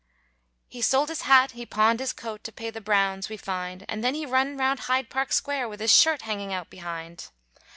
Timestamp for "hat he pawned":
1.29-1.99